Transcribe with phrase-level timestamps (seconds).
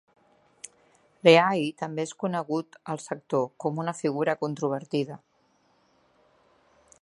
[1.27, 5.21] Leahy també és conegut al sector com una figura controvertida.